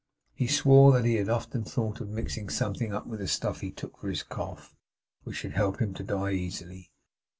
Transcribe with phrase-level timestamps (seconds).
[0.33, 3.99] He swore that he had often thought of mixing something with the stuff he took
[3.99, 4.75] for his cough,
[5.21, 6.91] which should help him to die easily.